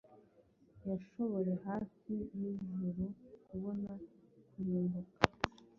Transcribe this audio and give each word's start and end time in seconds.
Yashoboye 0.89 1.53
hafi 1.65 2.13
yijuru 2.37 3.03
kubona 3.45 3.91
kurimbuka 4.51 5.19